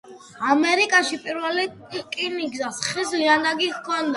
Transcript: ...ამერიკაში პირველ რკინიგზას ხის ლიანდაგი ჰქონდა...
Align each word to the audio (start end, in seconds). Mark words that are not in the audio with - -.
...ამერიკაში 0.53 1.19
პირველ 1.27 1.61
რკინიგზას 1.99 2.83
ხის 2.89 3.17
ლიანდაგი 3.21 3.71
ჰქონდა... 3.79 4.09